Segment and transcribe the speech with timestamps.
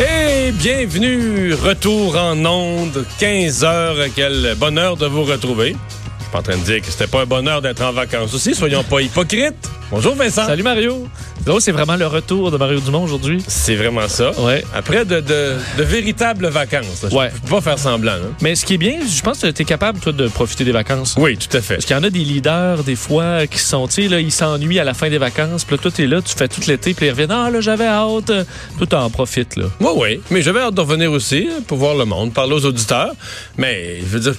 [0.00, 5.76] Et bienvenue, retour en onde, 15 heures, quel bonheur de vous retrouver.
[6.18, 8.34] Je suis pas en train de dire que c'était pas un bonheur d'être en vacances
[8.34, 9.70] aussi, soyons pas hypocrites.
[9.92, 10.46] Bonjour Vincent.
[10.46, 11.06] Salut Mario.
[11.46, 13.38] Là, c'est vraiment le retour de Mario Dumont aujourd'hui.
[13.46, 14.30] C'est vraiment ça.
[14.40, 14.64] Ouais.
[14.74, 17.02] Après de, de- de véritables vacances.
[17.02, 17.08] là.
[17.10, 17.30] Je Ouais.
[17.42, 18.12] peux pas faire semblant.
[18.12, 18.32] hein.
[18.40, 20.72] Mais ce qui est bien, je pense que tu es capable, toi, de profiter des
[20.72, 21.16] vacances.
[21.18, 21.74] Oui, tout à fait.
[21.74, 24.32] Parce qu'il y en a des leaders, des fois, qui sont, tu sais, là, ils
[24.32, 25.64] s'ennuient à la fin des vacances.
[25.66, 27.86] Puis là, toi, t'es là, tu fais tout l'été, puis ils reviennent, ah, là, j'avais
[27.86, 28.32] hâte.
[28.78, 29.66] Toi, t'en profites, là.
[29.80, 30.20] Oui, oui.
[30.30, 33.12] Mais j'avais hâte de revenir aussi hein, pour voir le monde, parler aux auditeurs.
[33.58, 34.34] Mais je veux dire,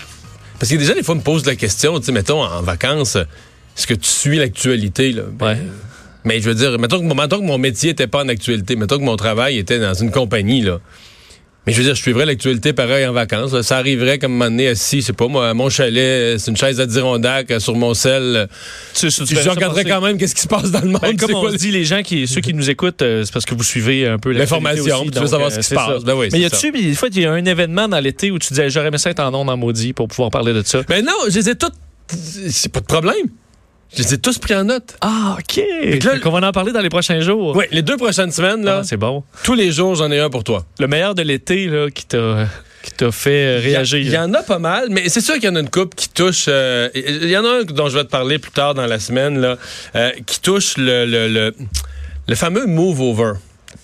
[0.60, 3.16] parce que déjà, des fois, on me pose la question, tu sais, mettons, en vacances,
[3.16, 5.12] est-ce que tu suis l'actualité?
[5.12, 5.22] là?
[5.32, 5.57] Ben, Ouais.
[6.26, 8.76] Mais je veux dire, mettons que, mon- mettons que mon métier n'était pas en actualité,
[8.76, 10.79] mettons que mon travail était dans une compagnie, là.
[11.67, 13.51] Mais je veux dire, je suivrais l'actualité pareil en vacances.
[13.51, 13.63] là.
[13.63, 16.57] Ça arriverait comme un moment donné assis, c'est pas moi, à mon chalet, c'est une
[16.57, 18.48] chaise à Dirondac euh, sur mon sel.
[18.93, 21.01] Tu, tu, je regarderais quand même qu'est-ce qui se passe dans le monde.
[21.01, 23.45] Ben, comme on quoi dit, les gens qui, ceux qui nous écoutent, euh, c'est parce
[23.45, 26.04] que vous suivez un peu L'information, tu veux savoir euh, ce qui se passe.
[26.04, 28.37] Ben oui, Mais y a-tu, des fois, il y a un événement dans l'été où
[28.37, 30.84] tu disais, j'aurais aimé ça être en ondes en maudit pour pouvoir parler de ça?
[30.87, 31.73] Mais non, je les ai toutes.
[32.07, 33.26] C'est pas de problème.
[33.98, 34.96] Je les ai tous pris en note.
[35.01, 35.62] Ah, OK.
[36.04, 37.55] là- qu'on va en parler dans les prochains jours.
[37.55, 39.24] Oui, les deux prochaines semaines, là, Ah, c'est bon.
[39.43, 40.65] tous les jours, j'en ai un pour toi.
[40.79, 42.48] Le meilleur de l'été, là, qui t'a,
[42.84, 43.99] qui t'a fait euh, Il y a- réagir.
[43.99, 45.96] Il y, en a pas mal, mais c'est sûr qu'il y en a une coupe
[45.96, 46.46] qui touche.
[46.48, 48.99] euh, Il y en a un dont je vais te parler plus tard dans la
[48.99, 49.57] semaine, là,
[49.96, 51.55] euh, qui touche le, le, le,
[52.27, 53.34] le fameux move over.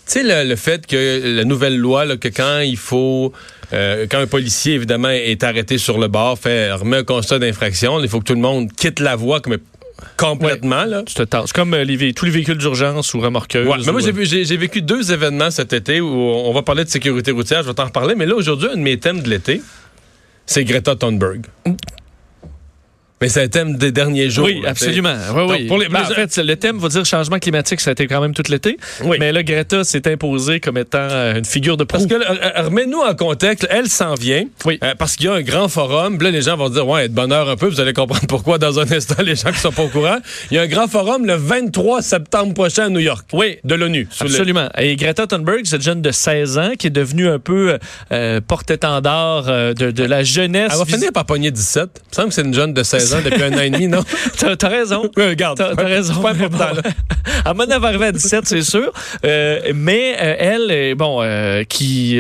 [0.08, 3.32] Tu sais, le, le fait que la nouvelle loi, là, que quand il faut.
[3.74, 8.02] euh, quand un policier, évidemment, est arrêté sur le bord, fait, remet un constat d'infraction,
[8.02, 9.58] il faut que tout le monde quitte la voie comme
[10.18, 10.86] complètement.
[10.86, 11.04] Là.
[11.04, 11.54] Tu te tasses.
[11.54, 13.68] Comme euh, les tous les véhicules d'urgence ou remorqueuses.
[13.68, 16.62] Ouais, mais moi, ou, euh, j'ai j'ai vécu deux événements cet été où on va
[16.62, 17.64] parler de sécurité routière.
[17.64, 18.16] Je vais t'en reparler.
[18.16, 19.62] Mais là, aujourd'hui, un de mes thèmes de l'été,
[20.46, 21.46] c'est Greta Thunberg.
[23.22, 24.46] Mais c'est un thème des derniers jours.
[24.46, 25.16] Oui, absolument.
[25.36, 25.68] Oui, oui.
[25.68, 28.20] pour les- Ben, en fait, le thème va dire changement climatique, ça a été quand
[28.22, 28.78] même tout l'été.
[29.04, 29.18] Oui.
[29.20, 32.16] Mais là, Greta s'est imposée comme étant euh, une figure de Parce proue.
[32.16, 34.46] que, là, euh, remets-nous en contexte, elle s'en vient.
[34.66, 34.80] Oui.
[34.84, 36.20] Euh, parce qu'il y a un grand forum.
[36.22, 37.68] Là, les gens vont dire, ouais, de bonheur un peu.
[37.68, 40.18] Vous allez comprendre pourquoi dans un instant, les gens qui sont pas au courant.
[40.50, 43.26] Il y a un grand forum le 23 septembre prochain à New York.
[43.34, 43.58] Oui.
[43.64, 44.08] De l'ONU.
[44.20, 44.70] Le- Absolument.
[44.78, 47.78] Et Greta Thunberg, cette jeune de 16 ans qui est devenue un peu
[48.12, 50.70] euh, porte-étendard euh, de, de la jeunesse.
[50.74, 51.82] Elle va finir par pogner 17.
[51.84, 53.88] Il me semble que c'est une jeune de 16 ans depuis un an et demi,
[53.88, 54.04] non?
[54.38, 55.10] T'as t'as raison.
[55.18, 55.58] Ouais, regarde.
[55.58, 56.22] T'as raison.
[56.22, 56.82] Pas important, là.
[57.46, 58.92] à mon avis, arrivée à 17, c'est sûr.
[59.26, 62.20] Euh, mais euh, elle, euh, bon, euh, qui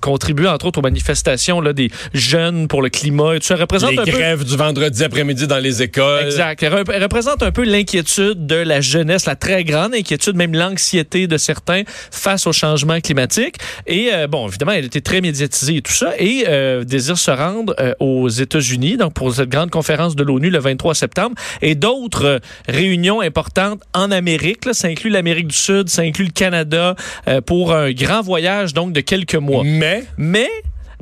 [0.00, 3.92] contribue entre autres aux manifestations là, des jeunes pour le climat et tout ça, représente
[3.92, 4.10] Les un peu...
[4.10, 6.26] grèves du vendredi après-midi dans les écoles.
[6.26, 6.62] Exact.
[6.62, 11.26] Elle, elle représente un peu l'inquiétude de la jeunesse, la très grande inquiétude, même l'anxiété
[11.26, 13.56] de certains face au changement climatique.
[13.86, 16.44] Et bon, évidemment, elle était très médiatisée et tout ça, et
[16.84, 21.34] désire se rendre aux États-Unis, donc pour cette grande conférence de l'ONU le 23 septembre,
[21.62, 24.64] et d'autres euh, réunions importantes en Amérique.
[24.64, 26.94] Là, ça inclut l'Amérique du Sud, ça inclut le Canada,
[27.28, 29.62] euh, pour un grand voyage donc de quelques mois.
[29.64, 30.48] Mais Mais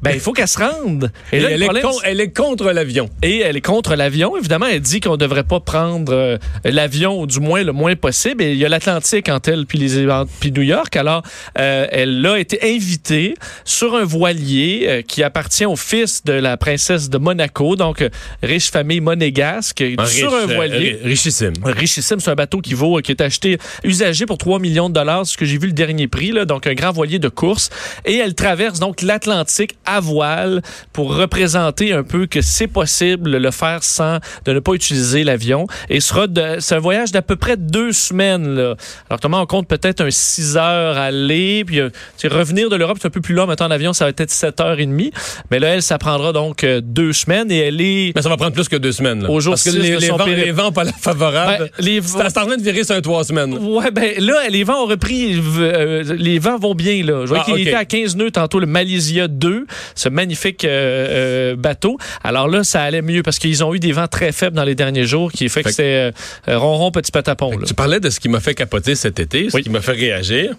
[0.02, 1.10] ben, il faut qu'elle se rende.
[1.32, 3.08] Et là, le elle, est problème, con- elle est contre l'avion.
[3.22, 4.36] et elle est contre l'avion.
[4.36, 7.96] Évidemment, elle dit qu'on ne devrait pas prendre euh, l'avion, ou du moins le moins
[7.96, 8.42] possible.
[8.42, 10.06] Et il y a l'Atlantique entre elle puis, les,
[10.40, 10.94] puis New York.
[10.96, 11.22] Alors,
[11.58, 16.56] euh, elle a été invitée sur un voilier euh, qui appartient au fils de la
[16.56, 18.08] princesse de Monaco, donc euh,
[18.42, 20.98] riche famille monégasque, sur un riche, voilier.
[21.02, 21.52] euh, richissime.
[21.64, 25.26] Richissime, c'est un bateau qui vaut, qui est acheté usagé pour 3 millions de dollars,
[25.26, 27.70] ce que j'ai vu le dernier prix, là, donc un grand voilier de course.
[28.04, 30.62] Et elle traverse donc l'Atlantique à voile
[30.92, 35.24] pour représenter un peu que c'est possible de le faire sans de ne pas utiliser
[35.24, 35.66] l'avion.
[35.88, 36.26] Et sera
[36.60, 38.54] c'est un voyage d'à peu près deux semaines.
[38.54, 38.74] Là.
[39.08, 41.88] Alors, comment on compte peut-être un 6 heures aller, puis euh,
[42.18, 44.10] tu sais, revenir de l'Europe, c'est un peu plus long, maintenant en avion, ça va
[44.16, 45.10] être 7 heures et demie.
[45.50, 48.12] Mais là, elle, ça prendra donc euh, deux semaines et elle est...
[48.14, 49.22] Mais ça va prendre plus que deux semaines.
[49.22, 49.30] Là.
[49.30, 51.70] Au jour Parce que les, les vents, les vents pas la favorable.
[51.78, 53.54] Ben, les c'est c'est en train de virer sur un trois semaines.
[53.58, 55.40] Ouais, ben là, les vents ont repris.
[55.58, 57.22] euh, les vents vont bien, là.
[57.24, 57.60] Je vois Ah, qu'il ok.
[57.60, 61.98] était à 15 nœuds tantôt, le Malaysia 2, ce magnifique euh, euh, bateau.
[62.24, 64.74] Alors là, ça allait mieux parce qu'ils ont eu des vents très faibles dans les
[64.74, 66.12] derniers jours qui fait que Fait que-
[66.46, 67.58] c'est euh, ronron, petit patapon.
[67.66, 69.62] Tu parlais de ce qui m'a fait capoter cet été, ce Oui.
[69.62, 70.54] qui m'a fait réagir.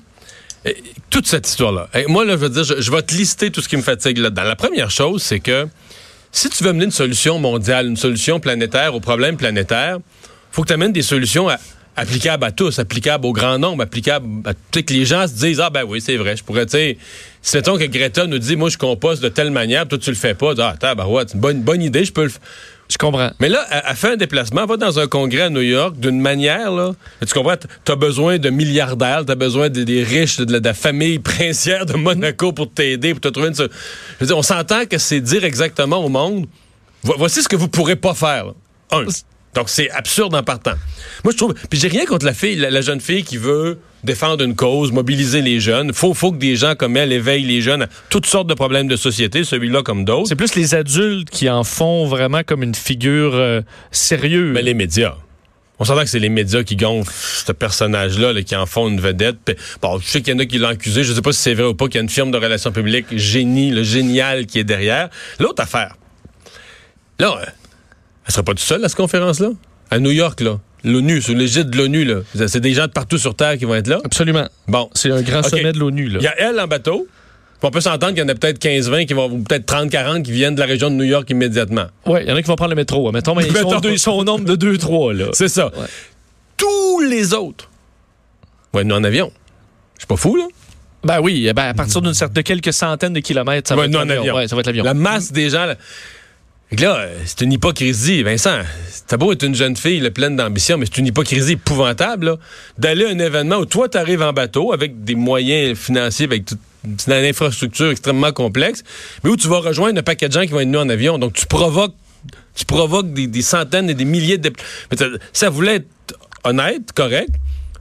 [0.66, 0.76] Et
[1.10, 1.88] toute cette histoire-là.
[2.08, 4.18] Moi, là, je veux dire, je, je vais te lister tout ce qui me fatigue
[4.18, 4.44] là-dedans.
[4.44, 5.68] La première chose, c'est que
[6.34, 9.98] si tu veux mener une solution mondiale, une solution planétaire aux problèmes planétaires,
[10.52, 11.58] faut que tu amènes des solutions à-
[11.96, 15.70] applicables à tous, applicables au grand nombre, applicables à que les gens se disent ah
[15.70, 16.98] ben oui c'est vrai, je pourrais tu sais
[17.42, 20.16] si mettons que Greta nous dit moi je composte de telle manière, toi tu le
[20.16, 22.38] fais pas, ah tabarouette, c'est une bonne bonne idée, je peux le f-
[22.92, 23.32] Je comprends.
[23.40, 26.72] Mais là, elle, fait un déplacement, va dans un congrès à New York d'une manière,
[26.72, 26.92] là.
[27.26, 27.56] Tu comprends?
[27.86, 30.74] Tu as besoin de milliardaires, tu as besoin des, des riches, de la, de la
[30.74, 33.56] famille princière de Monaco pour t'aider, pour te trouver une.
[33.56, 33.64] Je
[34.20, 36.48] veux dire, on s'entend que c'est dire exactement au monde
[37.04, 38.46] vo- voici ce que vous pourrez pas faire.
[38.48, 38.54] là.
[38.92, 39.06] Un.
[39.54, 40.74] Donc, c'est absurde en partant.
[41.24, 41.54] Moi, je trouve.
[41.70, 44.92] Puis, j'ai rien contre la fille, la, la jeune fille qui veut défendre une cause,
[44.92, 45.94] mobiliser les jeunes.
[45.94, 48.88] Faut, faut que des gens comme elle éveillent les jeunes à toutes sortes de problèmes
[48.88, 50.28] de société, celui-là comme d'autres.
[50.28, 53.62] C'est plus les adultes qui en font vraiment comme une figure euh,
[53.92, 54.54] sérieuse.
[54.54, 55.16] Mais les médias.
[55.82, 59.00] On s'entend que c'est les médias qui gonflent ce personnage-là, là, qui en font une
[59.00, 59.38] vedette.
[59.46, 61.06] Puis, bon, je sais qu'il y en a qui l'ont accusé.
[61.06, 62.74] Je sais pas si c'est vrai ou pas qu'il y a une firme de relations
[62.74, 65.10] publiques génie, le génial qui est derrière.
[65.40, 65.96] L'autre affaire.
[67.18, 67.46] Là, euh,
[68.26, 69.52] elle sera pas toute seule à cette conférence-là?
[69.90, 70.60] À New York, là.
[70.84, 72.20] L'ONU, sous l'égide de l'ONU, là.
[72.48, 74.00] C'est des gens de partout sur Terre qui vont être là.
[74.06, 74.48] Absolument.
[74.68, 74.90] Bon.
[74.94, 76.08] C'est un grand sommet de l'ONU.
[76.10, 76.20] là.
[76.22, 77.08] Il y a elle en bateau.
[77.60, 80.24] Puis on peut s'entendre qu'il y en a peut-être 15-20 qui vont, ou peut-être 30-40
[80.24, 81.88] qui viennent de la région de New York immédiatement.
[82.06, 83.12] Ouais, il y en a qui vont prendre le métro.
[83.12, 83.72] Mettons, mais ils, Mettons.
[83.72, 85.12] sont deux- ils sont au nombre de 2-3.
[85.14, 85.26] là.
[85.34, 85.66] C'est ça.
[85.68, 85.86] Ouais.
[86.56, 87.70] Tous les autres
[88.72, 89.32] vont être venus en avion.
[89.96, 90.46] Je suis pas fou, là.
[91.04, 93.92] Ben oui, ben à partir d'une certaine de quelques centaines de kilomètres, ça va être
[93.92, 94.22] nous, l'avion.
[94.22, 94.36] avion.
[94.36, 94.84] Ouais, ça va être l'avion.
[94.86, 95.66] La masse des gens.
[95.66, 95.76] Là,
[96.70, 98.22] Fait que là, euh, c'est une hypocrisie.
[98.22, 98.60] Vincent,
[99.08, 102.36] t'as beau être une jeune fille là, pleine d'ambition, mais c'est une hypocrisie épouvantable là,
[102.78, 106.60] d'aller à un événement où toi, t'arrives en bateau avec des moyens financiers, avec toute
[106.84, 108.84] une infrastructure extrêmement complexe,
[109.24, 111.18] mais où tu vas rejoindre un paquet de gens qui vont être venus en avion.
[111.18, 111.96] Donc, tu provoques,
[112.56, 114.54] tu provoques des, des centaines et des milliers de...
[114.92, 114.98] Mais
[115.34, 115.88] ça voulait être
[116.44, 117.32] honnête, correct,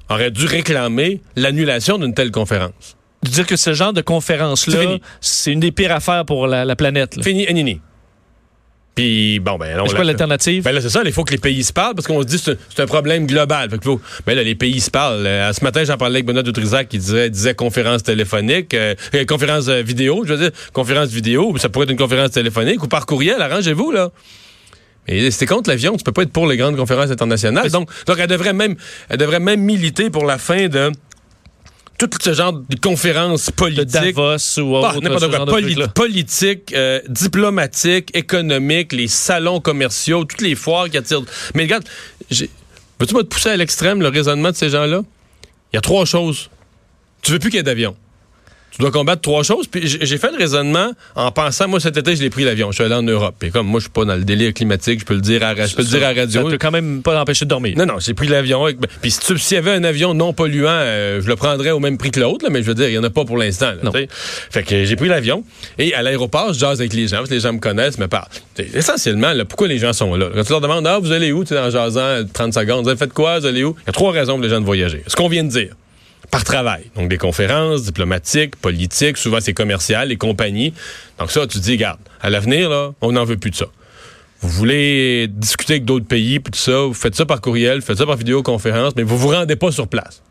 [0.08, 2.96] aurait dû réclamer l'annulation d'une telle conférence.
[3.22, 6.76] De dire que ce genre de conférence-là, c'est une des pires affaires pour la, la
[6.76, 7.16] planète.
[7.16, 7.22] là.
[7.22, 7.80] Fini, Anini.
[8.98, 9.76] Puis, bon, ben...
[9.86, 10.64] C'est quoi l'a- l'alternative?
[10.64, 12.42] Ben là, c'est ça, il faut que les pays se parlent parce qu'on se dit
[12.42, 13.70] que c'est un- problème global.
[13.70, 15.24] Fait que faut, ben là, les pays se parlent.
[15.24, 19.24] Euh, ce matin, j'en parlais avec Benoît Dutrisac qui disait, disait conférence téléphonique, euh, euh,
[19.24, 22.88] conférence euh, vidéo, je veux dire, conférence vidéo, ça pourrait être une conférence téléphonique ou
[22.88, 24.10] par courriel, arrangez-vous, là.
[25.06, 27.70] Mais si t'es contre l'avion, tu peux pas être pour les grandes conférences internationales.
[27.70, 28.74] Donc, donc elle devrait même,
[29.08, 30.90] elle devrait même militer pour la fin de
[31.98, 34.14] tout ce genre de conférences de politiques.
[34.14, 35.00] Davos ou Ah, autre.
[35.02, 35.36] n'importe ce quoi.
[35.36, 35.88] genre de Poli- truc-là.
[35.88, 41.22] politique, euh, diplomatique, économique, les salons commerciaux, toutes les foires qui attirent.
[41.54, 41.84] Mais regarde,
[42.30, 45.02] veux-tu me pousser à l'extrême le raisonnement de ces gens-là?
[45.72, 46.50] Il y a trois choses.
[47.22, 47.96] Tu veux plus qu'il y ait d'avion.
[48.70, 49.66] Tu dois combattre trois choses.
[49.66, 52.68] Puis j'ai fait le raisonnement en pensant, moi cet été, je l'ai pris l'avion.
[52.70, 53.42] Je suis allé en Europe.
[53.42, 55.54] Et comme moi, je suis pas dans le délire climatique, je peux le dire à,
[55.54, 56.50] je peux le dire à la Ça radio.
[56.50, 57.74] peut quand même pas l'empêcher de dormir.
[57.76, 58.64] Non, non, j'ai pris l'avion.
[58.64, 61.70] avec- Puis si tu- s'il y avait un avion non polluant, euh, je le prendrais
[61.72, 63.36] au même prix que l'autre, mais je veux dire, il n'y en a pas pour
[63.38, 63.72] l'instant.
[64.50, 65.42] Fait que j'ai pris l'avion.
[65.78, 68.06] Et à l'aéroport, je jase avec les gens, parce que les gens me connaissent, me
[68.06, 68.28] parlent.
[68.74, 70.28] Essentiellement, là, pourquoi les gens sont là?
[70.34, 72.90] Quand tu leur demandes, ah, vous allez où, tu sais, en jasant 30 secondes, vous
[72.90, 73.74] avez fait quoi, vous allez où?
[73.82, 75.02] Il y a trois raisons pour les gens de voyager.
[75.06, 75.74] Ce qu'on vient de dire.
[76.30, 76.90] Par travail.
[76.94, 80.74] Donc, des conférences diplomatiques, politiques, souvent c'est commercial, les compagnies.
[81.18, 83.66] Donc, ça, tu te dis, regarde, à l'avenir, là, on n'en veut plus de ça.
[84.40, 87.84] Vous voulez discuter avec d'autres pays, puis tout ça, vous faites ça par courriel, vous
[87.86, 90.22] faites ça par vidéoconférence, mais vous vous rendez pas sur place.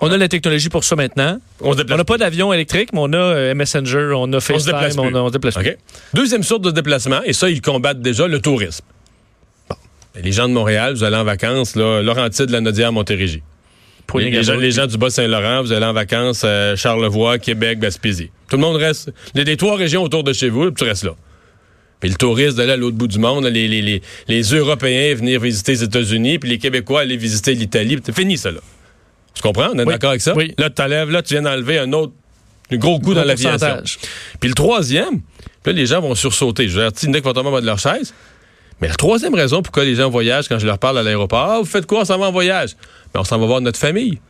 [0.00, 1.40] On a la technologie pour ça maintenant.
[1.60, 4.40] On se On n'a pas d'avion électrique, mais on a euh, Messenger, on a on
[4.40, 5.70] se déplace FaceTime, on, a- on se déplace plus.
[5.70, 5.78] OK?
[6.14, 8.84] Deuxième sorte de déplacement, et ça, ils combattent déjà le tourisme.
[9.70, 9.76] Bon.
[10.22, 13.42] Les gens de Montréal, vous allez en vacances, là, Laurentide, la Nodière, Montérégie.
[14.08, 14.62] Pour Les, gens, gagner.
[14.64, 18.30] les gens du Bas-Saint-Laurent, vous allez en vacances à Charlevoix, Québec, Gaspésie.
[18.50, 19.12] Tout le monde reste.
[19.34, 21.12] Les, les trois régions autour de chez vous, puis tu restes là.
[22.00, 25.38] Puis le touriste d'aller à l'autre bout du monde, les, les, les, les Européens venir
[25.40, 27.96] visiter les États-Unis, puis les Québécois aller visiter l'Italie.
[27.96, 28.60] puis C'est fini, ça, là.
[29.34, 29.68] Tu comprends?
[29.74, 29.92] On est Oui.
[29.92, 30.34] d'accord avec ça?
[30.34, 30.54] Oui.
[30.58, 32.12] Là, tu là, tu viens d'enlever un autre
[32.70, 33.82] un gros coup dans l'aviation.
[34.40, 35.20] Puis le troisième,
[35.62, 36.68] puis là, les gens vont sursauter.
[36.68, 38.14] Je leur dis, tomber en bas de leur chaise.
[38.80, 41.58] Mais la troisième raison pourquoi les gens voyagent quand je leur parle à l'aéroport, ah,
[41.58, 42.04] vous faites quoi?
[42.04, 42.76] S'en va en voyage?
[43.14, 44.20] Mais on s'en va voir notre famille.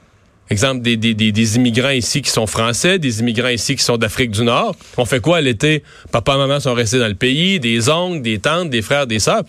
[0.51, 4.75] Exemple, des immigrants ici qui sont français, des immigrants ici qui sont d'Afrique du Nord.
[4.97, 5.83] On fait quoi à l'été?
[6.11, 9.19] Papa et maman sont restés dans le pays, des oncles, des tantes, des frères, des
[9.19, 9.43] sœurs.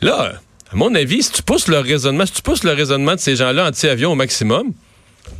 [0.00, 0.32] Là,
[0.72, 3.36] à mon avis, si tu pousses le raisonnement, si tu pousses le raisonnement de ces
[3.36, 4.72] gens-là anti-avion au maximum,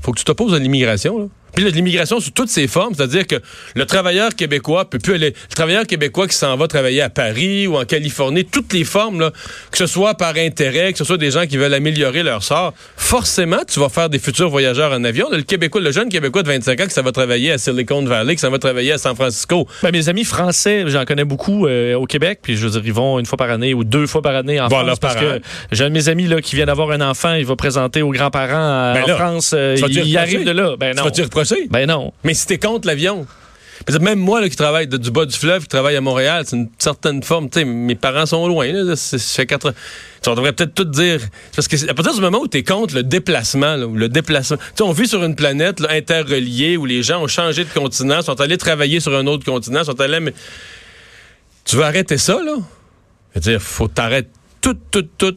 [0.02, 1.30] faut que tu t'opposes à l'immigration.
[1.60, 1.66] Là.
[1.66, 3.36] Puis là, l'immigration sous toutes ses formes, c'est-à-dire que
[3.74, 5.34] le travailleur québécois peut plus aller.
[5.50, 9.20] Le travailleur québécois qui s'en va travailler à Paris ou en Californie, toutes les formes,
[9.20, 9.30] là,
[9.70, 12.72] que ce soit par intérêt, que ce soit des gens qui veulent améliorer leur sort,
[12.96, 15.26] forcément, tu vas faire des futurs voyageurs en avion.
[15.30, 18.34] Le Québécois, le jeune Québécois de 25 ans qui s'en va travailler à Silicon Valley,
[18.36, 19.66] qui s'en va travailler à San Francisco.
[19.82, 22.92] Ben, mes amis français, j'en connais beaucoup euh, au Québec, puis je veux dire, ils
[22.94, 24.98] vont une fois par année ou deux fois par année en France.
[24.98, 25.26] parce parents.
[25.36, 25.40] que
[25.72, 28.10] j'ai un de mes amis là, qui vient d'avoir un enfant, il va présenter aux
[28.12, 29.52] grands-parents euh, Ben en là, France.
[29.54, 30.76] euh, il, arrive de là.
[30.78, 31.04] Ben Tu non.
[31.70, 32.12] Ben non.
[32.24, 33.26] Mais si t'es contre l'avion.
[33.98, 36.54] Même moi, là, qui travaille de- du bas du fleuve, qui travaille à Montréal, c'est
[36.54, 37.48] une certaine forme.
[37.64, 38.70] Mes parents sont loin.
[38.70, 39.74] Là, ça fait quatre ans.
[40.26, 41.20] On devrait peut-être tout dire.
[41.56, 44.58] Parce que à partir du moment où tu es contre le déplacement, là, le déplacement.
[44.80, 48.38] On vit sur une planète là, interreliée où les gens ont changé de continent, sont
[48.42, 50.20] allés travailler sur un autre continent, sont allés.
[50.20, 50.34] Mais...
[51.64, 52.56] Tu veux arrêter ça, là?
[53.34, 54.28] Je veux dire, faut t'arrêter
[54.60, 55.36] tout, tout, tout.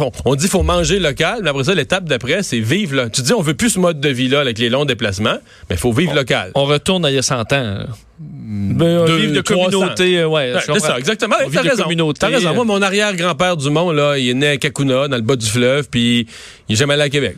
[0.00, 3.08] On- on dit qu'il faut manger local, mais après ça, l'étape d'après, c'est vivre là.
[3.10, 5.78] Tu dis, on veut plus ce mode de vie-là avec les longs déplacements, mais il
[5.78, 6.52] faut vivre local.
[6.54, 7.78] On retourne à il y a 100 ans.
[8.18, 9.70] Ben, un Deux, livre de 300.
[9.70, 10.52] communauté, euh, ouais.
[10.64, 11.36] C'est ça, exactement.
[11.52, 11.82] T'as de raison.
[11.82, 12.18] communauté.
[12.20, 12.54] T'as raison.
[12.54, 15.46] Moi, mon arrière-grand-père du monde, là, il est né à Kakuna, dans le bas du
[15.46, 16.26] fleuve, puis
[16.68, 17.36] il est jamais allé à Québec.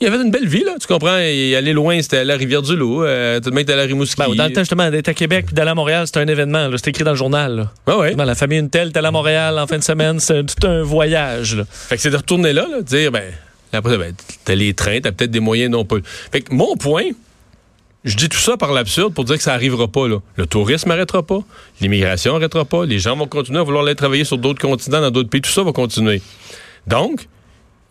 [0.00, 1.18] Il avait une belle vie, là, tu comprends?
[1.18, 4.16] Il allait loin, c'était à la Rivière-du-Loup, euh, tout le monde était à la Rimouski.
[4.16, 6.70] Ben, dans le temps, justement, d'être à Québec puis d'aller à Montréal, c'était un événement.
[6.76, 7.56] C'était écrit dans le journal.
[7.86, 7.96] là.
[7.96, 8.24] Ouais, ouais.
[8.24, 10.20] La famille une telle, t'es à Montréal en fin de semaine.
[10.20, 11.56] C'est tout un voyage.
[11.56, 11.64] là.
[11.68, 13.24] Fait que c'est de retourner là, là, de dire, ben,
[13.72, 14.14] après, ben,
[14.44, 15.96] t'as les trains, t'as peut-être des moyens non pas.
[16.30, 17.06] Fait que mon point,
[18.04, 20.18] je dis tout ça par l'absurde pour dire que ça arrivera pas, là.
[20.36, 21.40] Le tourisme n'arrêtera pas,
[21.80, 25.10] l'immigration n'arrêtera pas, les gens vont continuer à vouloir aller travailler sur d'autres continents, dans
[25.10, 26.22] d'autres pays, tout ça va continuer.
[26.86, 27.26] Donc,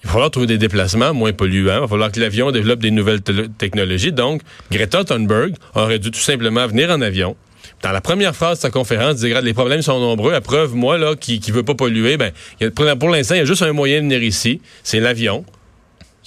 [0.03, 1.75] il va falloir trouver des déplacements moins polluants.
[1.77, 4.11] Il va falloir que l'avion développe des nouvelles te- technologies.
[4.11, 7.35] Donc, Greta Thunberg aurait dû tout simplement venir en avion.
[7.83, 10.33] Dans la première phrase de sa conférence, il disait, Regarde, les problèmes sont nombreux.
[10.33, 13.39] À preuve, moi, là, qui ne veut pas polluer, ben, y a- pour l'instant, il
[13.39, 14.61] y a juste un moyen de venir ici.
[14.83, 15.43] C'est l'avion.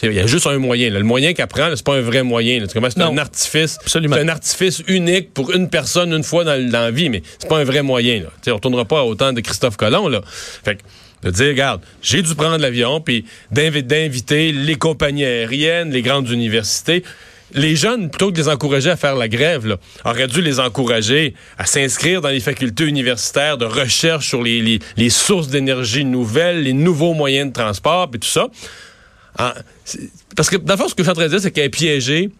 [0.03, 0.89] Il y a juste un moyen.
[0.91, 0.99] là.
[0.99, 2.65] Le moyen qu'elle prend, c'est pas un vrai moyen.
[2.67, 3.77] C'est un artifice.
[3.83, 4.17] Absolument.
[4.17, 7.59] Un artifice unique pour une personne une fois dans, dans la vie, mais c'est pas
[7.59, 8.21] un vrai moyen.
[8.23, 8.29] Là.
[8.49, 10.09] On retournera pas au temps de Christophe Colomb.
[10.09, 10.23] Là.
[10.27, 10.81] Fait que,
[11.23, 16.31] de dire, regarde, j'ai dû prendre l'avion, puis d'invi- d'inviter les compagnies aériennes, les grandes
[16.31, 17.03] universités.
[17.53, 21.35] Les jeunes, plutôt que de les encourager à faire la grève, auraient dû les encourager
[21.59, 24.79] à s'inscrire dans les facultés universitaires de recherche sur les,
[25.11, 28.49] sources d'énergie nouvelles, les nouveaux moyens de transport, puis tout ça.
[29.85, 31.71] C'est- parce que, fond, ce que je suis en train de dire, c'est qu'elle est
[31.71, 32.31] piégée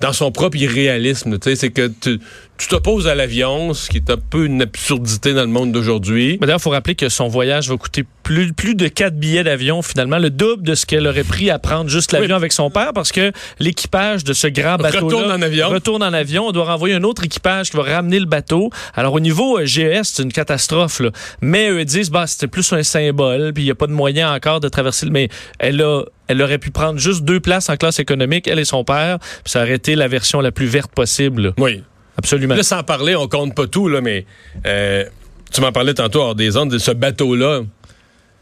[0.00, 1.38] dans son propre irréalisme.
[1.42, 2.20] C'est que tu
[2.60, 6.36] tu t'opposes à l'avion, ce qui est un peu une absurdité dans le monde d'aujourd'hui.
[6.40, 9.42] Mais D'ailleurs, il faut rappeler que son voyage va coûter plus, plus de 4 billets
[9.44, 12.32] d'avion, finalement, le double de ce qu'elle aurait pris à prendre juste l'avion Oui.
[12.34, 15.68] avec son père, parce que l'équipage de ce grand bateau Retourne en avion.
[15.70, 16.48] retourne en avion.
[16.48, 18.70] On doit renvoyer un autre équipage qui va ramener le bateau.
[18.94, 21.00] Alors, au niveau euh, GES, c'est une catastrophe.
[21.00, 21.10] là.
[21.40, 24.32] Mais eux disent, bah, c'était plus un symbole, puis il n'y a pas de moyen
[24.34, 25.12] encore de traverser le...
[25.12, 26.02] Mais elle a...
[26.28, 29.50] Elle aurait pu prendre juste deux places en classe économique, elle et son père, puis
[29.50, 31.54] ça aurait été la version la plus verte possible.
[31.58, 31.82] Oui.
[32.20, 32.54] Absolument.
[32.54, 34.26] Là, sans parler, on compte pas tout, là, mais
[34.66, 35.04] euh,
[35.50, 37.62] tu m'en parlais tantôt hors des ondes de ce bateau-là.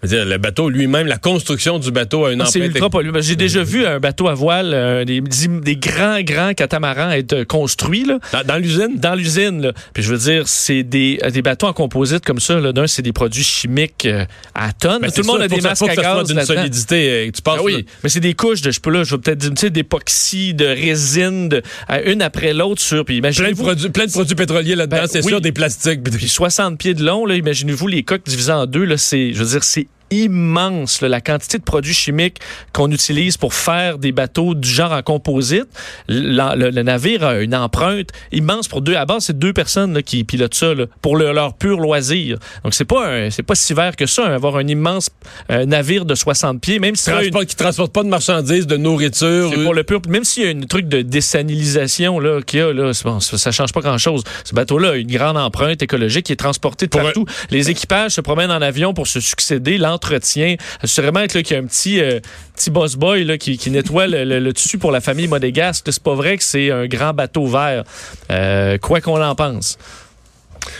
[0.04, 3.20] Dire, le bateau lui-même, la construction du bateau a une Ah, C'est ultra polluant.
[3.20, 7.44] J'ai déjà vu un bateau à voile, euh, des, des grands, grands catamarans être euh,
[7.44, 8.96] construits là, Dans, l'usine?
[8.96, 9.72] dans l'usine.
[9.92, 12.60] Puis je veux dire, c'est des, euh, des bateaux en composite comme ça.
[12.72, 14.24] D'un, c'est des produits chimiques euh,
[14.54, 15.02] à tonnes.
[15.02, 17.10] Ben, Tout le monde a des masques à gaz d'une solidité.
[17.26, 17.78] euh, tu passes, Ah oui, là.
[18.04, 20.54] mais c'est des couches de, je peux là, je vais peut-être dire, tu sais, d'époxy,
[20.54, 21.62] de résine, de,
[22.06, 23.04] une après l'autre sur.
[23.04, 25.30] Puis Plein de, plein de produits pétroliers là-dedans, Ben, c'est oui.
[25.30, 26.04] sûr, des plastiques.
[26.04, 28.96] puis des- puis 60 pieds de long, là, imaginez-vous les coques divisées en deux, là,
[28.96, 32.38] c'est, je veux dire, c'est immense là, la quantité de produits chimiques
[32.72, 35.66] qu'on utilise pour faire des bateaux du genre en composite.
[36.08, 38.94] Le, le navire a une empreinte immense pour deux.
[38.96, 42.38] À base, c'est deux personnes là, qui pilotent ça là, pour le- leur pur loisir.
[42.64, 45.10] Donc c'est pas c'est pas si vert que ça, hein, avoir un immense
[45.50, 48.08] euh, navire de 60 pieds, même si pas une- Transport- qui ne transportent pas de
[48.08, 49.50] marchandises, de nourriture.
[49.54, 50.00] c'est pour le pur.
[50.08, 53.38] Même s'il y a un truc de désanilisation là, qu'il y a, là, bon, ça,
[53.38, 54.22] ça change pas grand-chose.
[54.44, 57.24] Ce bateau-là a une grande empreinte écologique qui est transporté de Pour partout.
[57.50, 60.56] Les équipages se promènent en avion pour se succéder, l'entretien.
[60.82, 62.20] Là, qu'il y a un petit, euh,
[62.54, 65.86] petit boss boy là, qui, nettoie le, dessus pour la famille monégasque.
[65.90, 67.84] C'est pas vrai que c'est un grand bateau vert,
[68.30, 69.78] euh, quoi qu'on en pense.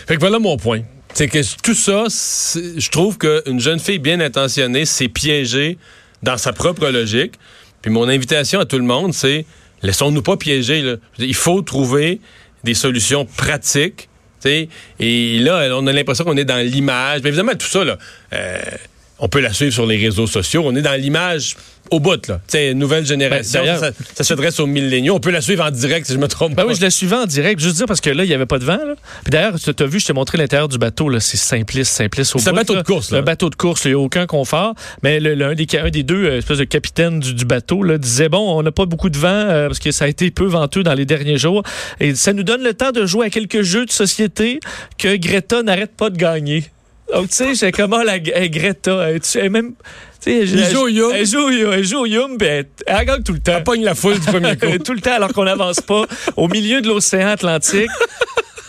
[0.06, 0.82] Fait que voilà mon point.
[1.14, 5.78] C'est que tout ça, je trouve qu'une jeune fille bien intentionnée s'est piégée
[6.22, 7.34] dans sa propre logique.
[7.82, 9.44] Puis mon invitation à tout le monde, c'est
[9.82, 10.96] laissons-nous pas piéger.
[11.18, 12.20] Il faut trouver
[12.64, 14.08] des solutions pratiques.
[14.44, 17.20] Et là, on a l'impression qu'on est dans l'image.
[17.22, 17.98] Mais évidemment, tout ça, là,
[18.32, 18.60] euh,
[19.18, 20.62] on peut la suivre sur les réseaux sociaux.
[20.64, 21.56] On est dans l'image
[21.90, 22.26] au bout.
[22.28, 22.36] Là.
[22.46, 25.14] Tu sais, nouvelle génération, Ben, d'ailleurs- ça, ça s'adresse aux milléniaux.
[25.14, 26.68] On peut la suivre en direct, si je me trompe Ben pas.
[26.68, 28.58] oui, je la suivais en direct, juste dire parce que là, il n'y avait pas
[28.58, 28.76] de vent.
[28.76, 28.94] Là.
[29.24, 31.08] Puis d'ailleurs, tu as vu, je t'ai montré l'intérieur du bateau.
[31.08, 32.82] là, C'est simpliste, simpliste au C'est un bateau là.
[32.82, 33.18] de course, là.
[33.18, 34.74] Un bateau de course, il n'y a aucun confort.
[35.02, 37.82] Mais le, le- un, des, un des deux euh, espèces de capitaines du, du bateau
[37.82, 40.30] là, disait bon, on n'a pas beaucoup de vent euh, parce que ça a été
[40.30, 41.62] peu venteux dans les derniers jours.
[42.00, 44.60] Et ça nous donne le temps de jouer à quelques jeux de société
[44.98, 46.64] que Greta n'arrête pas de gagner.
[47.12, 49.72] Donc, tu sais, j'ai comment la hey, Greta, elle, tu- elle même.
[50.22, 51.12] tu sais, Il elle- joue au yum.
[51.14, 53.52] Elle joue elle joue au yum, puis elle, elle gagne tout le temps.
[53.56, 54.78] Elle pogne la foule du premier coup.
[54.84, 56.04] tout le temps alors qu'on n'avance pas
[56.36, 57.90] au milieu de l'océan Atlantique.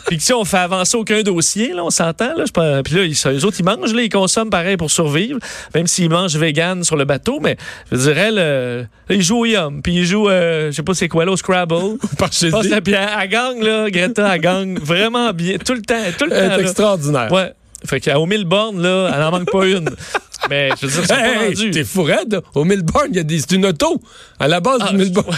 [0.08, 2.34] Puis que si on fait avancer aucun dossier, là, on s'entend.
[2.36, 5.38] Là, je puis là, ils, les autres, ils mangent, là, ils consomment pareil pour survivre,
[5.76, 7.40] même s'ils mangent vegan sur le bateau.
[7.40, 7.58] Mais
[7.92, 11.10] je dirais, là, ils jouent au yum, puis ils jouent, euh, je sais pas c'est
[11.10, 12.00] quoi là, au Scrabble.
[12.18, 13.20] Par chez Passe la pierre.
[13.22, 15.58] Elle gagne, là, Greta, elle gagne vraiment bien.
[15.64, 16.54] Tout le temps, tout le temps.
[16.56, 17.32] Elle extraordinaire.
[17.32, 17.54] Ouais.
[17.86, 19.90] Fait qu'au mille bornes, là, elle n'en manque pas une.
[20.50, 21.72] Mais je veux dire, c'est Hey, hey, rendu.
[21.72, 22.42] t'es fou raide.
[22.56, 24.02] Au Milburn, il y a des, c'est une auto.
[24.40, 25.34] À la base Ah, du Milburn.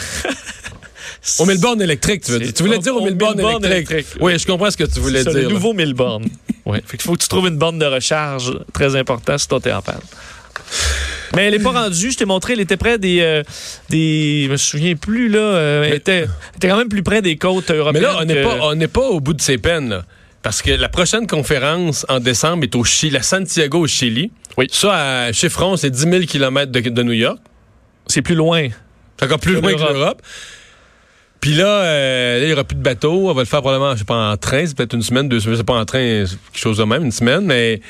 [1.39, 2.53] Au Milburn électrique, tu veux C'est- dire.
[2.53, 3.91] Tu voulais dire au au Milburn Milburn électrique.
[3.91, 4.21] électrique.
[4.21, 5.39] Oui, je comprends ce que tu voulais C'est dire.
[5.39, 5.49] le là.
[5.49, 6.25] nouveau mille bornes.
[6.63, 6.77] Oui.
[6.85, 9.71] Fait qu'il faut que tu trouves une borne de recharge très importante si toi t'es
[9.73, 9.99] en panne.
[11.35, 12.11] Mais elle n'est pas rendue.
[12.11, 13.41] Je t'ai montré, elle était près des, euh,
[13.89, 14.43] des.
[14.45, 15.39] Je me souviens plus, là.
[15.39, 18.03] euh, elle, était, elle était quand même plus près des côtes Mais européennes.
[18.03, 20.03] là, on n'est que- pas, on n'est pas au bout de ses peines, là.
[20.43, 24.31] Parce que la prochaine conférence en décembre est au Chili, à Santiago, au Chili.
[24.57, 24.67] Oui.
[24.71, 27.37] Ça, à chiffron, c'est 10 000 km de, de New York.
[28.07, 28.67] C'est plus loin.
[29.17, 30.21] C'est encore plus loin que l'Europe.
[31.39, 33.29] Puis là, euh, là, il n'y aura plus de bateau.
[33.29, 34.65] On va le faire probablement, je sais pas, en train.
[34.65, 35.57] C'est peut-être une semaine, deux semaines.
[35.57, 37.45] C'est pas en train, c'est quelque chose de même, une semaine.
[37.45, 37.81] Mais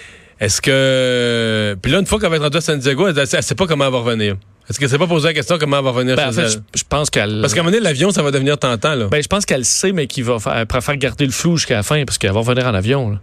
[0.42, 1.78] est-ce que...
[1.82, 3.86] Puis là, une fois qu'elle va être rendue à Santiago, elle, elle sait pas comment
[3.86, 4.36] elle va revenir.
[4.70, 6.50] Est-ce qu'elle s'est pas posé la question comment elle va revenir Ben, en fait, elle?
[6.50, 7.40] je, je pense qu'elle.
[7.42, 9.08] Parce qu'à un moment donné, l'avion, ça va devenir tentant, là.
[9.08, 11.76] Ben, je pense qu'elle sait, mais qu'il va faire, elle préfère garder le flou jusqu'à
[11.76, 13.12] la fin parce qu'elle va revenir en avion.
[13.12, 13.18] là.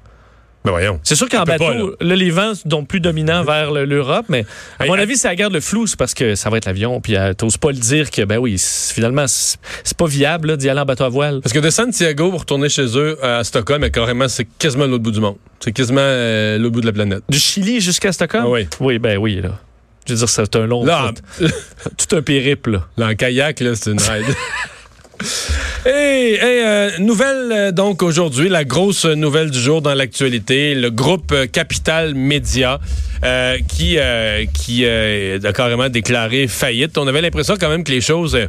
[0.69, 1.01] Ben voyons.
[1.03, 2.15] C'est sûr qu'en bateau, pas, là.
[2.17, 4.45] les vents sont plus dominants vers le- l'Europe, mais
[4.79, 5.03] à Hey, mon hey.
[5.03, 7.57] avis, elle garde le flou, c'est parce que ça va être l'avion, puis elle t'ose
[7.57, 8.57] pas le dire que, ben oui,
[8.93, 11.41] finalement, c'est pas viable d'y aller en bateau à voile.
[11.43, 15.03] Parce que de Santiago, pour retourner chez eux à Stockholm, mais carrément, c'est quasiment l'autre
[15.05, 15.37] bout du monde.
[15.61, 17.23] C'est quasiment euh, l'autre bout de la planète.
[17.29, 18.45] Du Chili jusqu'à Stockholm?
[18.47, 18.69] Ah oui.
[18.81, 19.59] Oui, ben oui, là.
[20.07, 21.13] Je veux dire, c'est un long Là.
[21.41, 22.87] Tout un périple, là.
[22.97, 24.25] Là, en kayak, là, c'est une ride.
[25.87, 26.39] Et,
[26.99, 32.15] nouvelle, euh, donc, aujourd'hui, la grosse nouvelle du jour dans l'actualité, le groupe euh, Capital
[32.15, 32.81] Média
[33.25, 36.99] euh, qui, euh, qui euh, a carrément déclaré faillite.
[36.99, 38.47] On avait l'impression quand même que les choses, euh,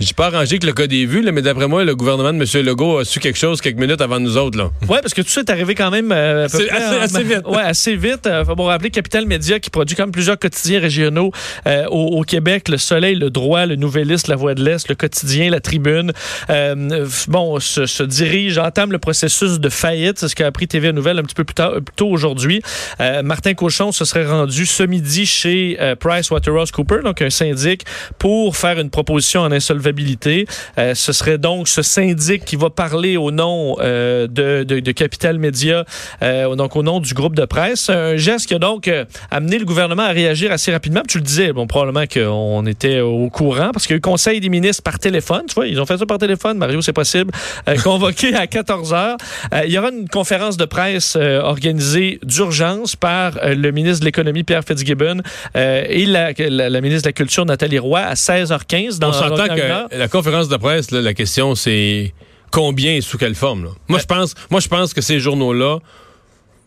[0.00, 2.38] j'ai pas arrangé que le cas des vues, là, mais d'après moi, le gouvernement de
[2.42, 2.64] M.
[2.66, 4.58] Legault a su quelque chose quelques minutes avant nous autres.
[4.58, 4.70] Là.
[4.82, 7.22] Oui, parce que tout ça est arrivé quand même euh, à peu Assez- près assez-
[7.22, 7.42] vite.
[7.46, 8.26] Ouais, assez vite.
[8.26, 11.32] Euh, faut bon rappeler Capital Média qui produit comme plusieurs quotidiens régionaux
[11.66, 14.94] euh, au, au Québec, Le Soleil, Le Droit, Le Nouvelliste, La Voix de l'Est, Le
[14.94, 16.11] Quotidien, La Tribune.
[16.50, 20.18] Euh, bon, se, se dirige, entame le processus de faillite.
[20.18, 22.62] C'est ce qu'a appris TVA Nouvelle un petit peu plus, plus tôt aujourd'hui.
[23.00, 27.84] Euh, Martin Cochon se serait rendu ce midi chez euh, PricewaterhouseCoopers, donc un syndic,
[28.18, 30.46] pour faire une proposition en insolvabilité.
[30.78, 35.84] Euh, ce serait donc ce syndic qui va parler au nom euh, de, Capital Média,
[36.22, 37.88] euh, donc au nom du groupe de presse.
[37.88, 41.02] Un geste qui a donc euh, amené le gouvernement à réagir assez rapidement.
[41.08, 44.40] Tu le disais, bon, probablement qu'on était au courant parce qu'il y a eu conseil
[44.40, 45.42] des ministres par téléphone.
[45.48, 46.58] Tu vois, ils ont fait ça par téléphone.
[46.58, 47.30] Mario, c'est possible.
[47.68, 49.16] Euh, convoqué à 14 heures.
[49.54, 54.04] Euh, il y aura une conférence de presse euh, organisée d'urgence par le ministre de
[54.06, 55.20] l'Économie, Pierre Fitzgibbon,
[55.54, 58.98] et la, la- la ministre de la Culture, Nathalie Roy, à 16h15.
[58.98, 62.12] Dans On s'entend que la conférence de presse, là, la question, c'est
[62.50, 63.64] combien et sous quelle forme.
[63.64, 63.70] là.
[63.88, 65.78] Moi, je pense, moi, je pense que ces journaux-là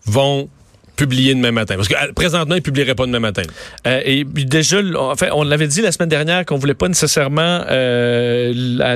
[0.06, 0.50] vont
[0.96, 1.76] publier demain matin.
[1.76, 3.44] Parce que euh, présentement, ils ne publieraient pas demain matin.
[3.88, 6.74] Euh, et puis déjà, l- en fait, on l'avait dit la semaine dernière qu'on voulait
[6.74, 8.96] pas nécessairement euh, la-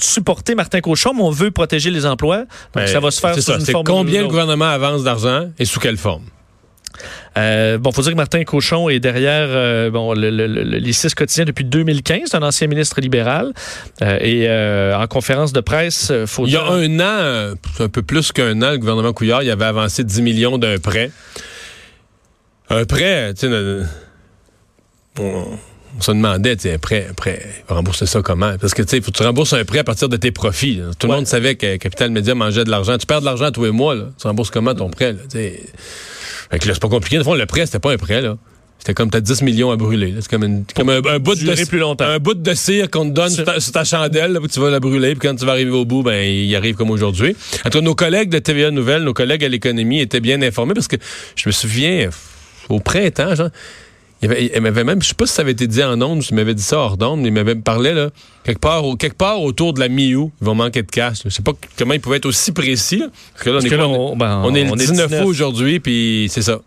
[0.00, 2.38] supporter Martin Cochon, mais on veut protéger les emplois.
[2.38, 3.58] Donc Ben, ça va se faire C'est sous ça.
[3.58, 6.22] une forme combien le gouvernement avance d'argent et sous quelle forme?
[7.36, 10.92] Euh, bon, faut dire que Martin Cochon est derrière euh, bon, le, le- le- les
[10.92, 12.20] six quotidiens depuis 2015.
[12.26, 13.52] C'est un ancien ministre libéral.
[14.02, 17.88] Euh, et euh, en conférence de presse, faut Il y a dire- un an, un
[17.88, 21.10] peu plus qu'un an, le gouvernement Couillard, il avait avancé 10 millions d'un prêt.
[22.70, 23.84] Un prêt, tu sais, le-
[25.98, 28.56] on, se demandait, tu sais, un prêt, un prêt, il va rembourser ça comment?
[28.60, 30.76] Parce que, tu sais, faut que tu rembourses un prêt à partir de tes profits.
[30.76, 30.90] là.
[30.98, 32.96] Tout le monde savait que Capital Média mangeait de l'argent.
[32.98, 34.04] Tu perds de l'argent tous les mois, là.
[34.20, 35.18] Tu rembourses comment ton prêt, là?
[35.30, 37.18] Fait que là, c'est pas compliqué.
[37.18, 38.36] Au fond, le prêt, c'était pas un prêt, là.
[38.78, 40.12] C'était comme t'as 10 millions à brûler.
[40.20, 42.04] C'est comme, une- comme un, un bout de plus longtemps.
[42.04, 44.60] un bout de cire qu'on te donne sur ta, sur ta chandelle, là, puis tu
[44.60, 47.34] vas la brûler, puis quand tu vas arriver au bout, ben il arrive comme aujourd'hui.
[47.64, 50.74] En tout cas, nos collègues de TVA Nouvelles, nos collègues à l'économie étaient bien informés
[50.74, 50.96] parce que
[51.34, 52.10] je me souviens,
[52.68, 53.48] au printemps, genre,
[54.24, 56.22] il, avait, il m'avait même, je sais pas si ça avait été dit en ondes,
[56.22, 58.10] je m'avais dit ça hors d'ondes, mais il m'avait parlé, là,
[58.42, 61.18] quelque part, quelque part autour de la mi-août, ils vont manquer de cash.
[61.24, 63.06] Je sais pas comment ils pouvaient être aussi précis, là.
[63.34, 66.28] Parce que là, on est, là, ben, on est le on 19 août aujourd'hui, puis
[66.30, 66.60] c'est ça.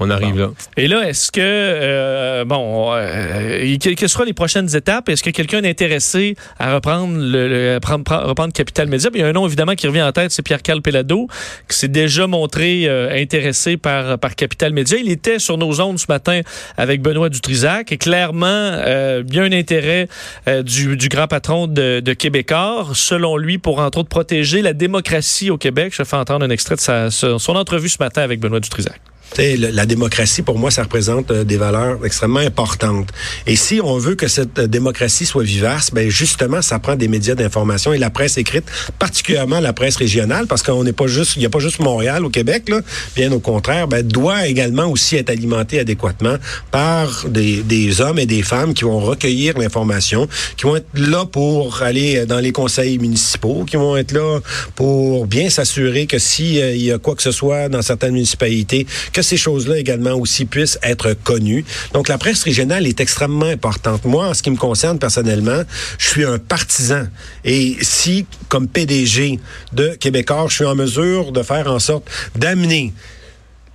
[0.00, 0.50] On arrive là.
[0.76, 5.08] Et là, est-ce que, euh, bon, euh, quelles seront les prochaines étapes?
[5.08, 9.10] Est-ce que quelqu'un est intéressé à reprendre le, le- prendre- prendre- reprendre Capital Média?
[9.12, 11.26] Il y a un nom, évidemment, qui revient en tête, c'est Pierre-Carl Pelado,
[11.68, 14.96] qui s'est déjà montré euh, intéressé par, par Capital Média.
[14.98, 16.42] Il était sur nos ondes ce matin
[16.76, 20.08] avec Benoît Dutrisac et clairement, euh, il y a un intérêt
[20.46, 24.74] euh, du, du grand patron de, de Québécois, selon lui, pour entre autres protéger la
[24.74, 25.92] démocratie au Québec.
[25.96, 29.00] Je fais entendre un extrait de sa, son entrevue ce matin avec Benoît Dutrisac.
[29.34, 33.08] Tu sais, le- la démocratie, pour moi, ça représente euh, des valeurs extrêmement importantes.
[33.46, 37.08] Et si on veut que cette euh, démocratie soit vivace, ben justement, ça prend des
[37.08, 38.64] médias d'information et la presse écrite,
[38.98, 42.24] particulièrement la presse régionale, parce qu'on n'est pas juste, il n'y a pas juste Montréal
[42.24, 42.80] au Québec, là,
[43.16, 46.36] bien au contraire, ben, doit également aussi être alimentée adéquatement
[46.70, 51.26] par des, des hommes et des femmes qui vont recueillir l'information, qui vont être là
[51.26, 54.40] pour aller dans les conseils municipaux, qui vont être là
[54.74, 58.86] pour bien s'assurer que si euh, y a quoi que ce soit dans certaines municipalités,
[59.22, 61.64] ces choses-là également aussi puissent être connues.
[61.92, 64.04] Donc, la presse régionale est extrêmement importante.
[64.04, 65.62] Moi, en ce qui me concerne personnellement,
[65.98, 67.06] je suis un partisan.
[67.44, 69.38] Et si, comme PDG
[69.72, 72.92] de Québécois, je suis en mesure de faire en sorte d'amener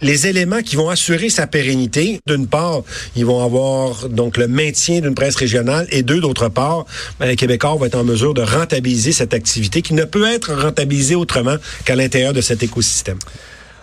[0.04, 2.20] les éléments qui vont assurer sa pérennité.
[2.28, 2.82] D'une part,
[3.16, 6.86] ils vont avoir donc le maintien d'une presse régionale et deux, d'autre part,
[7.20, 11.16] ben, Québécois va être en mesure de rentabiliser cette activité qui ne peut être rentabilisée
[11.16, 13.18] autrement qu'à l'intérieur de cet écosystème.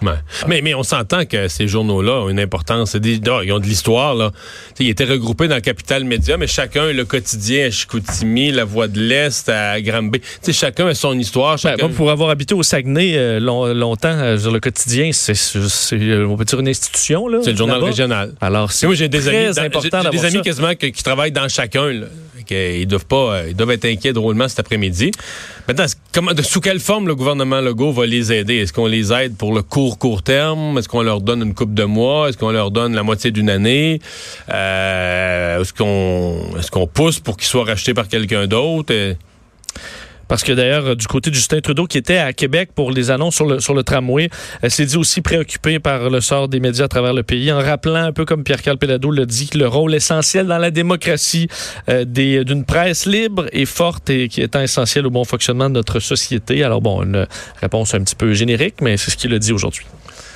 [0.03, 0.13] Ouais.
[0.49, 2.97] Mais, mais on s'entend que ces journaux-là ont une importance.
[2.97, 4.15] Des, oh, ils ont de l'histoire.
[4.15, 4.31] là.
[4.75, 8.65] T'sais, ils étaient regroupés dans le Capital Média, mais chacun, le quotidien à Chicoutimi, la
[8.65, 10.21] Voix de l'Est, à Granby.
[10.43, 11.57] T'sais, chacun a son histoire.
[11.63, 15.35] Ben, moi, pour avoir habité au Saguenay euh, long- longtemps, euh, sur le quotidien, c'est,
[15.35, 17.29] c'est, euh, on peut dire une institution.
[17.29, 18.33] Là, c'est le journal régional.
[18.41, 20.43] Alors, c'est moi, j'ai des très amis, dans- important j'ai des amis ça.
[20.43, 21.89] quasiment que- qui travaillent dans chacun.
[21.93, 22.07] Là.
[22.50, 25.11] Ils doivent pas, euh, ils doivent être inquiets drôlement cet après-midi.
[25.68, 25.87] Maintenant,
[26.42, 28.57] sous quelle forme le gouvernement Legault va les aider?
[28.57, 30.79] Est-ce qu'on les aide pour le court court terme?
[30.79, 32.29] Est-ce qu'on leur donne une coupe de mois?
[32.29, 34.00] Est-ce qu'on leur donne la moitié d'une année?
[34.48, 38.92] Euh, Est-ce qu'on, est-ce qu'on pousse pour qu'ils soient rachetés par quelqu'un d'autre?
[38.92, 39.14] Euh,
[40.31, 43.11] Parce que d'ailleurs, euh, du côté de Justin Trudeau, qui était à Québec pour les
[43.11, 44.31] annonces sur le, sur le tramway,
[44.62, 47.59] euh, s'est dit aussi préoccupé par le sort des médias à travers le pays, en
[47.59, 51.49] rappelant, un peu comme Pierre-Carl Pelado l'a dit, le rôle essentiel dans la démocratie
[51.88, 55.99] euh, d'une presse libre et forte et qui étant essentiel au bon fonctionnement de notre
[55.99, 56.62] société.
[56.62, 57.27] Alors bon, une
[57.61, 59.85] réponse un petit peu générique, mais c'est ce qu'il a dit aujourd'hui.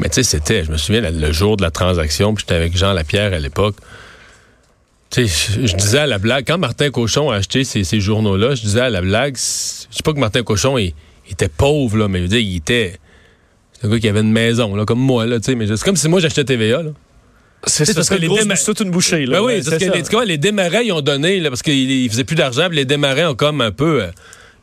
[0.00, 2.56] Mais tu sais, c'était, je me souviens, le, le jour de la transaction, puis j'étais
[2.56, 3.76] avec Jean Lapierre à l'époque.
[5.22, 8.80] Je, disais à la blague, quand Martin Cochon a acheté ces, ces journaux-là, je disais
[8.80, 10.92] à la blague, c'est- je sais pas que Martin Cochon il,
[11.28, 12.98] il était pauvre, là, mais je veux dire, il était.
[13.72, 15.82] C'est un gars qui avait une maison, là, comme moi, là, tu sais, mais c'est
[15.82, 16.90] comme si moi j'achetais TVA, là.
[17.66, 19.24] C'est parce que les déma- toute une bouchée.
[19.24, 19.38] Là.
[19.38, 19.96] Ben oui, c'est parce c'est que ça.
[19.98, 22.66] les, tu vois, les démarrais, ils ont donné, là, parce qu'ils ils faisaient plus d'argent,
[22.68, 24.02] puis les démarrais ont comme un peu.
[24.02, 24.08] euh,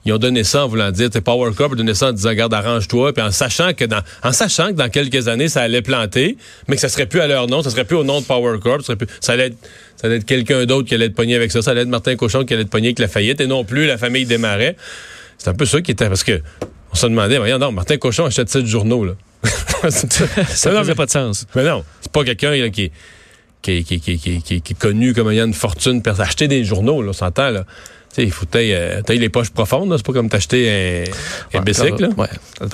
[0.06, 2.30] ils ont donné ça en voulant dire, t'es Power Corp, a donné ça en disant,
[2.30, 5.82] regarde, arrange-toi, puis en sachant que dans, en sachant que dans quelques années, ça allait
[5.84, 6.38] planter,
[6.68, 8.58] mais que ça serait plus à leur nom, ça serait plus au nom de Power
[8.60, 9.58] Corp, ça, serait plus, ça allait être,
[9.98, 12.16] ça allait être quelqu'un d'autre qui allait être pogné avec ça, ça allait être Martin
[12.16, 14.76] Cochon qui allait être pogné avec la faillite, et non plus la famille Desmarais.
[15.38, 16.42] C'est un peu ça qui était, parce que
[16.92, 19.14] on se demandait, voyons, non, Martin Cochon achète sept journaux, là.
[19.90, 21.46] Ça mais- pas de sens.
[21.56, 22.92] mais non, c'est pas quelqu'un qui, est-
[23.62, 24.00] qui, est- qui,
[24.42, 26.02] qui, est- connu comme ayant une fortune.
[26.20, 27.66] Acheter des journaux, là, on s'entend, là.
[28.15, 29.93] Tu il faut que t'ailles, euh, les poches profondes.
[29.95, 31.06] C'est pas comme t'acheter
[31.54, 32.10] un, un bicycle.
[32.17, 32.28] Ouais.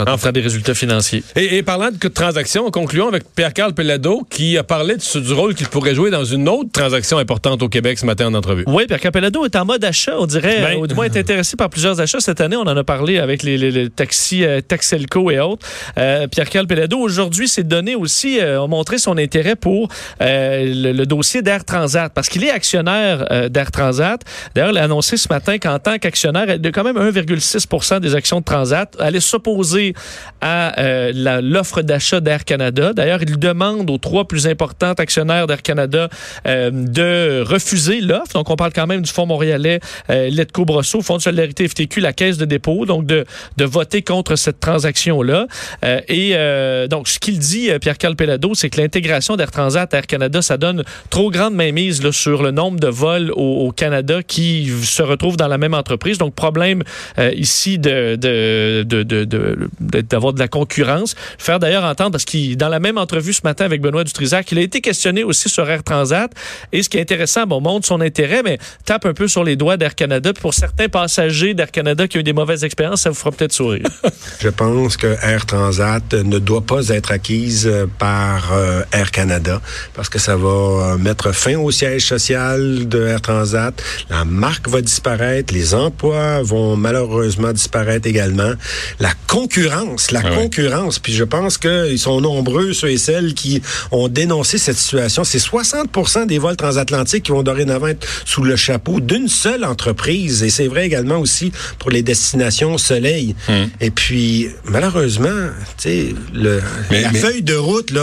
[0.08, 1.24] En fait, des résultats financiers.
[1.36, 5.54] Et, et parlant de transaction, concluons avec Pierre-Carl Pelado qui a parlé de- du rôle
[5.56, 8.64] qu'il pourrait jouer dans une autre transaction importante au Québec ce matin en entrevue.
[8.68, 10.78] Oui, Pierre Capellado est en mode achat, on dirait, Ben.
[10.78, 12.20] euh, ou du moins est intéressé par plusieurs achats.
[12.20, 15.66] Cette année, on en a parlé avec les, les- les taxis euh, Taxelco et autres.
[15.98, 21.06] Euh, Pierre Calpelado, aujourd'hui, s'est donné aussi, euh, a montré son intérêt pour le, le
[21.06, 24.22] dossier d'Air Transat, parce qu'il est actionnaire d'Air Transat.
[24.56, 28.40] D'ailleurs, il a annoncé ce matin qu'en tant qu'actionnaire, de quand même 1,6 des actions
[28.40, 29.94] de Transat allait s'opposer
[30.42, 32.94] à euh, l'offre d'achat d'Air Canada.
[32.94, 36.10] D'ailleurs, il demande aux trois plus importants actionnaires d'Air Canada
[36.48, 38.34] euh, de refuser l'offre.
[38.34, 42.02] Donc, on parle quand même du Fonds montréalais euh, Letco Brosso, Fonds de solidarité FTQ,
[42.02, 43.26] la Caisse de dépôt, donc de,
[43.58, 45.48] de voter contre cette transaction-là.
[45.84, 49.98] Euh, et donc, ce qu'il dit, euh, Pierre Calpelado, c'est que l'intégration d'Air Transat à
[49.98, 53.72] Air Canada, ça donne trop grande mainmise là, sur le nombre de vols au, au
[53.72, 56.18] Canada qui se retrouvent dans la même entreprise.
[56.18, 56.84] Donc, problème
[57.20, 61.16] euh, ici de, de, de, de- de- de- d'avoir de la concurrence.
[61.38, 64.60] Faire d'ailleurs entendre, parce qu'il, dans la même entrevue ce matin avec Benoît Dutrisac, il
[64.60, 66.32] a été questionné aussi sur Air Transat.
[66.72, 69.56] Et ce qui est intéressant, bon, montre son intérêt, mais tape un peu sur les
[69.56, 70.32] doigts d'Air Canada.
[70.34, 73.32] Puis pour certains passagers d'Air Canada qui ont eu des mauvaises expériences, ça vous fera
[73.32, 73.86] peut-être sourire.
[74.40, 79.62] Je pense que Air Transat ne doit pas être acquise euh, par euh, Air Canada
[79.94, 83.74] parce que ça va mettre fin au siège social de Air Transat.
[84.10, 85.07] La marque va disparaître,
[85.54, 88.52] les emplois vont malheureusement disparaître également.
[89.00, 90.36] La concurrence, la Ah ouais.
[90.36, 95.24] concurrence, puis je pense qu'ils sont nombreux ceux et celles qui ont dénoncé cette situation.
[95.24, 100.44] C'est 60 des vols transatlantiques qui vont dorénavant être sous le chapeau d'une seule entreprise
[100.44, 103.36] et c'est vrai également aussi pour les destinations soleil.
[103.80, 105.30] Et puis malheureusement,
[105.78, 106.60] tu sais, la
[106.92, 107.94] mais- feuille de route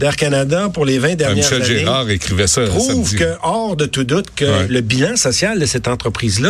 [0.00, 3.16] d'Air Canada pour les 20 Ah, dernières Michel années Gérard écrivait ça prouve samedi.
[3.16, 4.66] que hors de tout doute que Ouais.
[4.68, 6.40] le bilan social de cette entreprise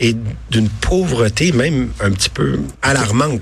[0.00, 0.16] est
[0.50, 3.40] d'une pauvreté même un petit peu alarmante.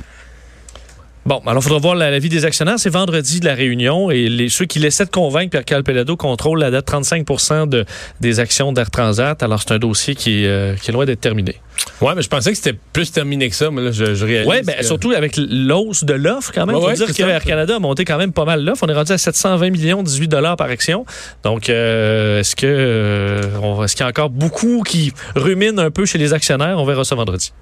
[1.27, 2.79] Bon, alors il faudra voir la- l'avis des actionnaires.
[2.79, 6.61] C'est vendredi de la réunion et les, ceux qui laissaient de convaincre Pierre Calpelado contrôlent
[6.61, 7.27] la date 35
[7.69, 7.85] de,
[8.21, 9.43] des actions d'Air Transat.
[9.43, 11.57] Alors c'est un dossier qui est, euh, qui est loin d'être terminé.
[12.01, 14.49] Ouais, mais je pensais que c'était plus terminé que ça, mais là, je, je réalise.
[14.49, 16.77] Oui, ben, que- surtout avec l'hausse de l'offre quand même.
[16.77, 17.35] Ouais, Il faut ouais, dire c'est que ça.
[17.35, 18.85] Air Canada a monté quand même pas mal l'offre.
[18.87, 21.07] On est rendu à 720 millions, 18 dollars par action.
[21.43, 26.05] Donc, euh, est-ce que euh, est-ce qu'il y a encore beaucoup qui ruminent un peu
[26.07, 26.79] chez les actionnaires?
[26.79, 27.53] On verra ça vendredi.